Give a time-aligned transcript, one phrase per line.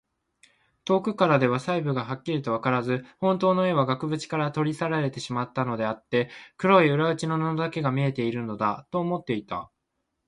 [0.83, 9.69] 遠くからでは細部がはっきりわからず、ほんとうの絵は額ぶちから取り去られてしまったのであって、黒い裏打ちの布だけが見えているのだ、と思っていた。